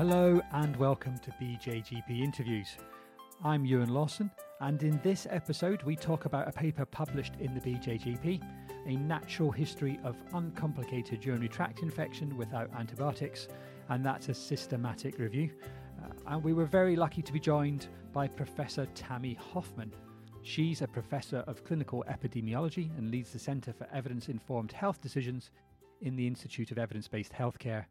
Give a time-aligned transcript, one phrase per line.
[0.00, 2.78] Hello and welcome to BJGP Interviews.
[3.44, 4.30] I'm Euan Lawson,
[4.60, 8.40] and in this episode, we talk about a paper published in the BJGP,
[8.86, 13.48] a natural history of uncomplicated urinary tract infection without antibiotics,
[13.90, 15.50] and that's a systematic review.
[16.02, 19.92] Uh, and we were very lucky to be joined by Professor Tammy Hoffmann.
[20.40, 25.50] She's a professor of clinical epidemiology and leads the Centre for Evidence Informed Health Decisions
[26.00, 27.84] in the Institute of Evidence Based Healthcare,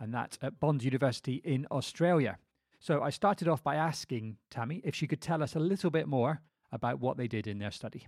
[0.00, 2.38] and that's at Bond University in Australia.
[2.78, 6.06] So I started off by asking Tammy if she could tell us a little bit
[6.06, 6.40] more
[6.72, 8.06] about what they did in their study.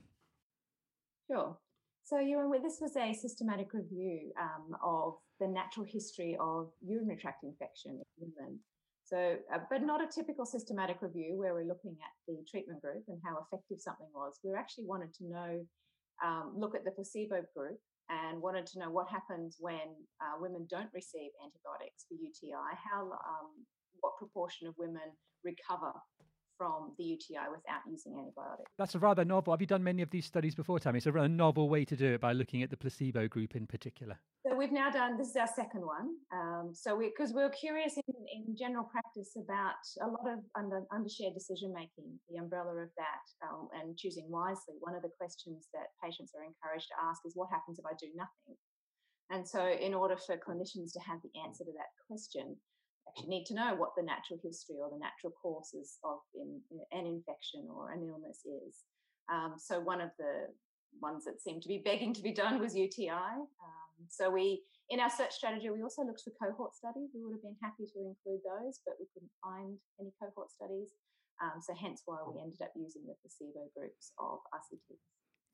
[1.31, 1.57] Sure.
[2.05, 2.17] So,
[2.63, 8.33] this was a systematic review um, of the natural history of urinary tract infection in
[8.35, 8.59] women.
[9.05, 13.05] So, uh, but not a typical systematic review where we're looking at the treatment group
[13.09, 14.39] and how effective something was.
[14.43, 15.67] We actually wanted to know,
[16.25, 20.67] um, look at the placebo group and wanted to know what happens when uh, women
[20.69, 23.51] don't receive antibiotics for UTI, how um,
[24.01, 25.13] what proportion of women
[25.45, 25.93] recover
[26.59, 28.71] from the UTI without using antibiotics.
[28.77, 29.53] That's a rather novel.
[29.53, 30.99] Have you done many of these studies before, Tammy?
[30.99, 33.67] It's a rather novel way to do it by looking at the placebo group in
[33.67, 34.19] particular.
[34.45, 35.17] So we've now done.
[35.17, 36.17] This is our second one.
[36.33, 38.03] Um, so we because we, are curious in,
[38.47, 42.91] in, general practice about a lot of under under shared decision making, the umbrella of
[42.97, 44.79] that, um, and choosing wisely.
[44.81, 47.95] One of the questions that patients are encouraged to ask is, "What happens if I
[47.99, 48.57] do nothing?"
[49.31, 52.57] And so, in order for clinicians to have the answer to that question,
[53.09, 56.61] actually need to know what the natural history or the natural causes of in,
[56.93, 58.85] an infection or an illness is.
[59.31, 60.47] Um, so one of the
[61.01, 63.11] ones that seemed to be begging to be done was UTI.
[63.11, 67.11] Um, so we, in our search strategy, we also looked for cohort studies.
[67.15, 70.95] We would have been happy to include those, but we couldn't find any cohort studies.
[71.43, 74.99] Um, so hence why we ended up using the placebo groups of RCTs.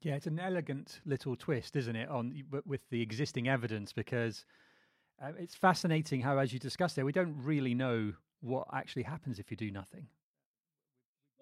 [0.01, 4.45] Yeah, it's an elegant little twist, isn't it, on with the existing evidence because
[5.23, 9.39] uh, it's fascinating how, as you discussed there, we don't really know what actually happens
[9.39, 10.07] if you do nothing.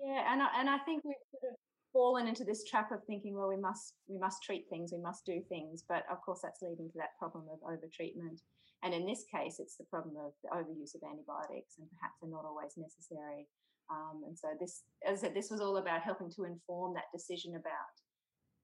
[0.02, 1.58] Yeah, and I, and I think we've sort of
[1.92, 5.24] fallen into this trap of thinking, well, we must we must treat things, we must
[5.24, 8.40] do things, but of course that's leading to that problem of overtreatment.
[8.82, 12.30] And in this case, it's the problem of the overuse of antibiotics, and perhaps they're
[12.30, 13.46] not always necessary.
[13.90, 17.12] Um, and so this, as I said, this was all about helping to inform that
[17.14, 17.94] decision about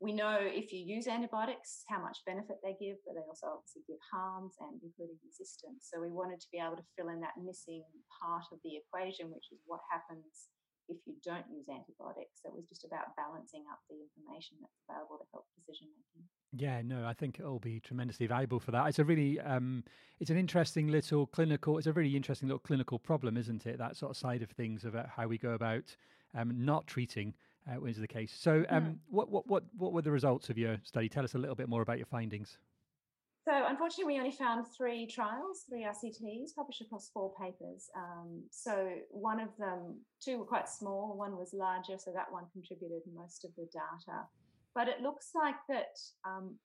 [0.01, 3.83] we know if you use antibiotics how much benefit they give, but they also obviously
[3.91, 5.91] give harms and including resistance.
[5.91, 7.83] So we wanted to be able to fill in that missing
[8.23, 10.55] part of the equation, which is what happens
[10.89, 12.41] if you don't use antibiotics.
[12.43, 16.29] So it was just about balancing up the information that's available to help decision making.
[16.53, 18.87] Yeah, no, I think it'll be tremendously valuable for that.
[18.89, 19.85] It's a really, um,
[20.19, 21.77] it's an interesting little clinical.
[21.79, 23.79] It's a really interesting little clinical problem, isn't it?
[23.79, 25.95] That sort of side of things about how we go about
[26.35, 27.35] um, not treating
[27.71, 28.35] uh, is the case.
[28.39, 28.91] So, um, yeah.
[29.11, 31.09] what, what, what, what were the results of your study?
[31.09, 32.59] Tell us a little bit more about your findings.
[33.49, 37.89] So, unfortunately, we only found three trials, three RCTs published across four papers.
[37.97, 42.45] Um, so, one of them, two were quite small, one was larger, so that one
[42.53, 44.29] contributed most of the data.
[44.75, 45.97] But it looks like that
[46.29, 46.57] um,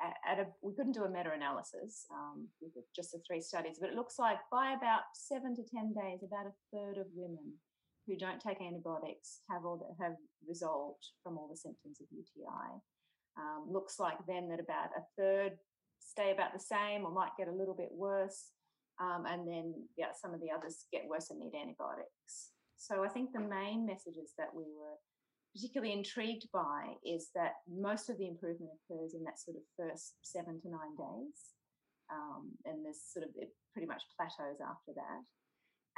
[0.00, 3.96] at, a, we couldn't do a meta-analysis um, with just the three studies, but it
[3.96, 7.52] looks like by about seven to ten days, about a third of women
[8.06, 10.14] who don't take antibiotics have all have
[10.48, 12.78] resolved from all the symptoms of UTI.
[13.36, 15.58] Um, looks like then that about a third
[16.00, 18.50] stay about the same or might get a little bit worse,
[19.00, 22.52] um, and then yeah, some of the others get worse and need antibiotics.
[22.76, 24.96] So I think the main messages that we were
[25.54, 30.14] particularly intrigued by is that most of the improvement occurs in that sort of first
[30.22, 31.38] seven to nine days,
[32.12, 35.22] um, and there's sort of it pretty much plateaus after that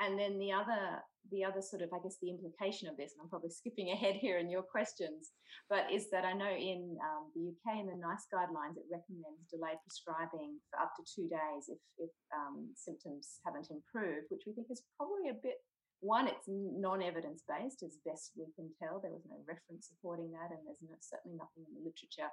[0.01, 3.23] and then the other the other sort of i guess the implication of this and
[3.23, 5.33] i'm probably skipping ahead here in your questions
[5.69, 9.47] but is that i know in um, the uk in the nice guidelines it recommends
[9.51, 14.53] delayed prescribing for up to two days if, if um, symptoms haven't improved which we
[14.53, 15.63] think is probably a bit
[16.03, 18.99] one it's non-evidence based as best we can tell.
[18.99, 22.29] There was no reference supporting that and there's no, certainly nothing in the literature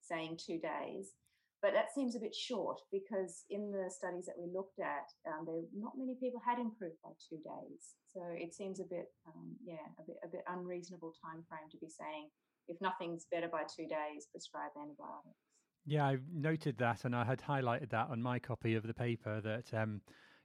[0.00, 1.12] saying two days
[1.62, 5.46] but that seems a bit short because in the studies that we looked at, um,
[5.46, 7.94] there not many people had improved by two days.
[8.12, 11.78] So it seems a bit, um, yeah, a bit a bit unreasonable time frame to
[11.78, 12.28] be saying
[12.68, 15.38] if nothing's better by two days, prescribe antibiotics.
[15.84, 19.40] Yeah, I noted that, and I had highlighted that on my copy of the paper
[19.40, 20.00] that um,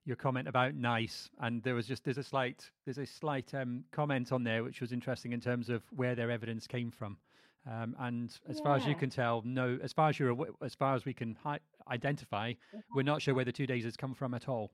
[0.05, 3.83] your comment about nice, and there was just there's a slight there's a slight um,
[3.91, 7.17] comment on there which was interesting in terms of where their evidence came from.
[7.67, 8.63] Um, and as yeah.
[8.63, 11.35] far as you can tell, no, as far as you're, as far as we can
[11.43, 11.59] hi-
[11.91, 12.53] identify,
[12.95, 14.71] we're not sure where the two days has come from at all.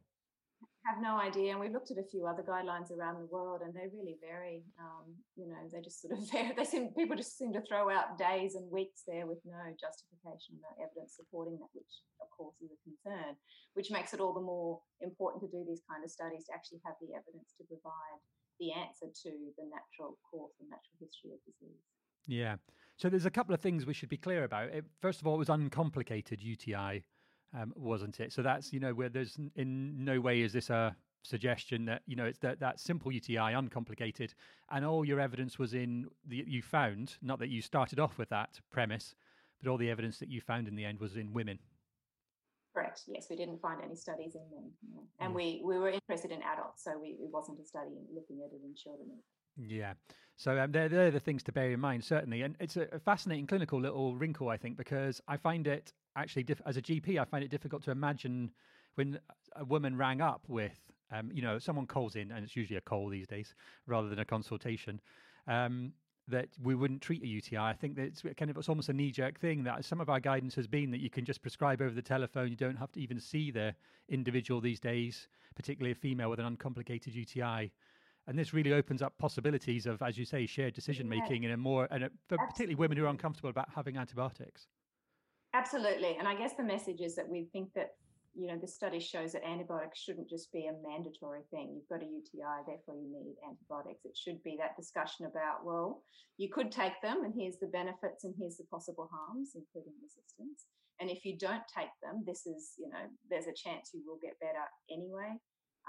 [0.86, 1.51] have no idea.
[1.51, 4.62] And we've looked at a few other guidelines around the world, and they really vary.
[4.78, 6.22] Um, you know, they just sort of
[6.57, 10.62] they seem people just seem to throw out days and weeks there with no justification,
[10.62, 13.34] no evidence supporting that, which of course is a concern.
[13.74, 16.86] Which makes it all the more important to do these kind of studies to actually
[16.86, 18.22] have the evidence to provide
[18.62, 21.81] the answer to the natural course and natural history of disease.
[22.27, 22.55] Yeah.
[22.97, 24.69] So there's a couple of things we should be clear about.
[24.69, 27.03] It, first of all, it was uncomplicated UTI
[27.57, 28.33] um, wasn't it?
[28.33, 32.15] So that's you know where there's in no way is this a suggestion that you
[32.15, 34.33] know it's that that simple UTI, uncomplicated,
[34.71, 37.15] and all your evidence was in the you found.
[37.21, 39.15] Not that you started off with that premise,
[39.61, 41.59] but all the evidence that you found in the end was in women.
[42.73, 43.03] Correct.
[43.07, 44.71] Yes, we didn't find any studies in them,
[45.19, 45.35] and mm.
[45.35, 48.61] we we were interested in adults, so we, it wasn't a study looking at it
[48.63, 49.09] in children.
[49.57, 49.94] Yeah.
[50.35, 52.41] So um, they're, they're the things to bear in mind, certainly.
[52.41, 56.61] And it's a, fascinating clinical little wrinkle, I think, because I find it actually, diff-
[56.65, 58.51] as a GP, I find it difficult to imagine
[58.95, 59.19] when
[59.55, 60.79] a woman rang up with,
[61.11, 63.53] um, you know, someone calls in, and it's usually a call these days
[63.85, 65.00] rather than a consultation.
[65.47, 65.94] Um,
[66.29, 67.57] that we wouldn't treat a UTI.
[67.57, 70.09] I think that it's kind of it's almost a knee jerk thing that some of
[70.09, 72.49] our guidance has been that you can just prescribe over the telephone.
[72.49, 73.75] You don't have to even see the
[74.07, 77.71] individual these days, particularly a female with an uncomplicated UTI
[78.27, 81.49] and this really opens up possibilities of, as you say, shared decision making yeah.
[81.49, 84.67] in a more and a, particularly women who are uncomfortable about having antibiotics.
[85.53, 87.91] Absolutely, and I guess the message is that we think that
[88.35, 91.75] you know the study shows that antibiotics shouldn't just be a mandatory thing.
[91.75, 94.05] You've got a UTI, therefore you need antibiotics.
[94.05, 96.01] It should be that discussion about well,
[96.37, 100.65] you could take them, and here's the benefits, and here's the possible harms, including resistance.
[100.99, 104.19] And if you don't take them, this is you know there's a chance you will
[104.23, 105.37] get better anyway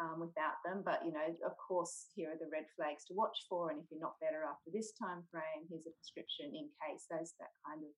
[0.00, 0.82] um, without them.
[0.84, 3.70] But you know, of course, here are the red flags to watch for.
[3.70, 7.06] And if you're not better after this time frame, here's a prescription in case.
[7.10, 7.92] There's that kind of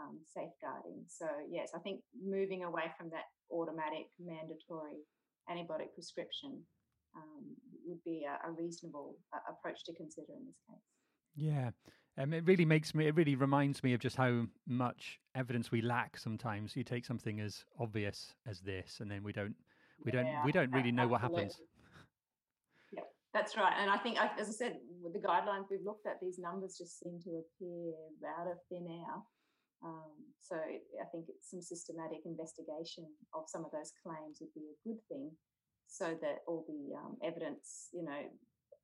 [0.00, 1.04] um, safeguarding.
[1.08, 5.04] So yes, I think moving away from that automatic mandatory
[5.50, 6.62] antibiotic prescription
[7.16, 7.44] um,
[7.84, 10.86] would be a, a reasonable uh, approach to consider in this case.
[11.34, 11.70] Yeah.
[12.18, 15.80] Um, it really makes me, it really reminds me of just how much evidence we
[15.80, 16.76] lack sometimes.
[16.76, 19.56] You take something as obvious as this, and then we don't
[20.04, 21.60] we don't yeah, we don't really know what happens.
[22.92, 23.02] Yeah,
[23.34, 23.72] that's right.
[23.78, 26.98] And I think, as I said, with the guidelines we've looked at, these numbers just
[27.00, 27.92] seem to appear
[28.38, 29.14] out of thin air.
[29.84, 33.04] Um, so I think some systematic investigation
[33.34, 35.30] of some of those claims would be a good thing,
[35.88, 38.22] so that all the um, evidence, you know,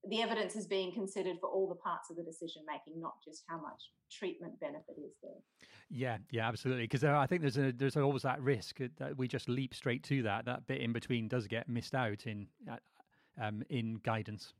[0.06, 3.44] the evidence is being considered for all the parts of the decision making, not just
[3.48, 5.32] how much treatment benefit is there.
[5.90, 6.84] Yeah, yeah, absolutely.
[6.84, 10.22] Because I think there's a, there's always that risk that we just leap straight to
[10.22, 10.44] that.
[10.44, 12.76] That bit in between does get missed out in uh,
[13.42, 14.54] um, in guidance.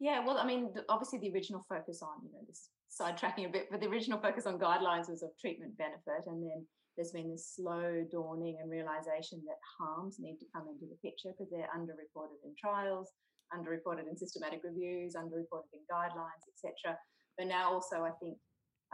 [0.00, 3.68] Yeah, well, I mean, obviously the original focus on you know this sidetracking a bit,
[3.70, 6.64] but the original focus on guidelines was of treatment benefit, and then
[6.96, 11.30] there's been this slow dawning and realization that harms need to come into the picture
[11.30, 13.12] because they're underreported in trials
[13.54, 16.96] underreported in systematic reviews, underreported in guidelines, etc.
[17.36, 18.38] But now also, I think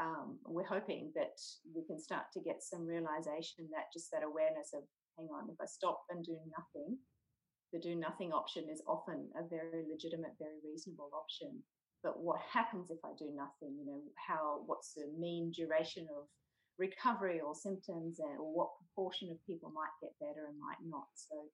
[0.00, 1.38] um, we're hoping that
[1.74, 4.82] we can start to get some realization that just that awareness of,
[5.16, 6.98] hang on, if I stop and do nothing,
[7.72, 11.62] the do nothing option is often a very legitimate, very reasonable option.
[12.02, 13.74] But what happens if I do nothing?
[13.78, 16.26] You know, how, what's the mean duration of
[16.78, 21.08] recovery or symptoms, and, or what proportion of people might get better and might not?
[21.14, 21.48] So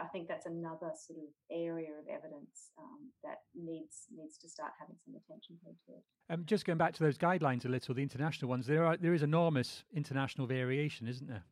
[0.00, 4.72] I think that's another sort of area of evidence um, that needs needs to start
[4.78, 6.04] having some attention paid to it.
[6.30, 9.14] Um, just going back to those guidelines a little, the international ones, there are there
[9.14, 11.44] is enormous international variation, isn't there?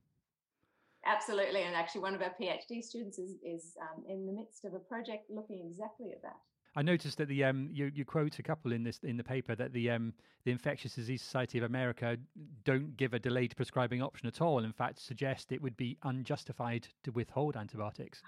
[1.07, 4.75] Absolutely, and actually, one of our PhD students is is um, in the midst of
[4.75, 6.37] a project looking exactly at that.
[6.77, 9.55] I noticed that the um, you, you quote a couple in this in the paper
[9.57, 12.17] that the um, the Infectious Disease Society of America
[12.65, 14.65] don't give a delayed prescribing option at all.
[14.65, 18.23] In fact, suggest it would be unjustified to withhold antibiotics.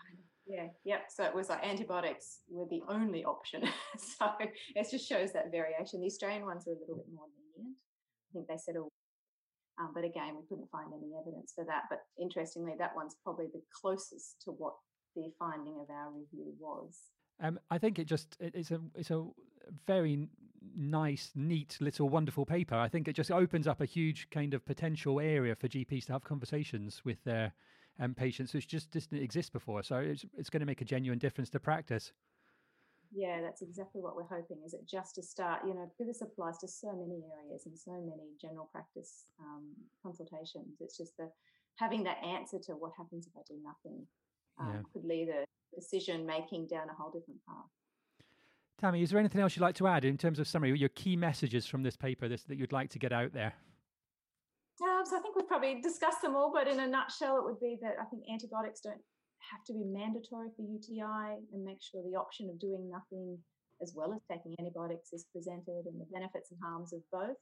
[0.47, 0.99] Yeah, yeah.
[1.09, 3.63] So it was like antibiotics were the only option.
[3.97, 4.33] so
[4.75, 6.01] it just shows that variation.
[6.01, 7.77] The Australian ones are a little bit more lenient.
[7.77, 8.89] I think they said, oh,
[9.81, 11.85] um, but again, we couldn't find any evidence for that.
[11.89, 14.75] But interestingly, that one's probably the closest to what
[15.15, 16.99] the finding of our review was.
[17.43, 19.27] Um, I think it just it, it's a it's a
[19.87, 20.29] very
[20.77, 22.77] nice, neat, little, wonderful paper.
[22.77, 26.13] I think it just opens up a huge kind of potential area for GPs to
[26.13, 27.53] have conversations with their
[27.99, 29.83] um, patients, which just didn't exist before.
[29.83, 32.13] So it's it's going to make a genuine difference to practice.
[33.15, 34.59] Yeah, that's exactly what we're hoping.
[34.65, 37.77] Is it just to start, you know, because this applies to so many areas and
[37.77, 39.67] so many general practice um,
[40.03, 40.81] consultations.
[40.81, 41.29] It's just the
[41.77, 44.07] having that answer to what happens if I do nothing
[44.59, 44.81] um, yeah.
[44.93, 47.67] could lead a decision making down a whole different path.
[48.79, 51.15] Tammy, is there anything else you'd like to add in terms of summary, your key
[51.15, 53.55] messages from this paper this, that you'd like to get out there?
[54.83, 57.61] Um, so I think we've probably discussed them all, but in a nutshell, it would
[57.61, 59.01] be that I think antibiotics don't
[59.51, 63.39] have to be mandatory for UTI and make sure the option of doing nothing
[63.83, 67.37] as well as taking antibiotics is presented and the benefits and harms of both.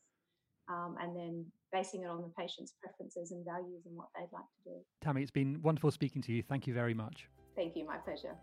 [0.68, 4.44] Um, and then basing it on the patient's preferences and values and what they'd like
[4.44, 4.76] to do.
[5.00, 6.42] Tammy, it's been wonderful speaking to you.
[6.42, 7.28] Thank you very much.
[7.60, 8.34] Thank you, my pleasure.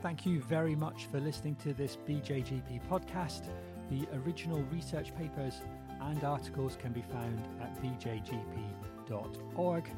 [0.00, 3.48] Thank you very much for listening to this BJGP podcast.
[3.90, 5.60] The original research papers
[6.00, 9.90] and articles can be found at bjgp.org.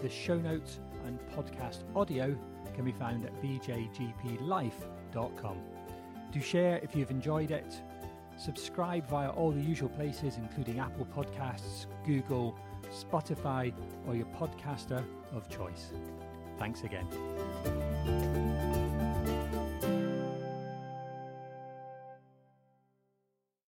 [0.00, 2.34] The show notes and podcast audio
[2.74, 5.58] can be found at bjgplife.com.
[6.32, 7.82] Do share if you've enjoyed it.
[8.38, 12.56] Subscribe via all the usual places, including Apple Podcasts, Google,
[12.90, 13.72] Spotify,
[14.06, 15.92] or your podcaster of choice.
[16.58, 18.45] Thanks again.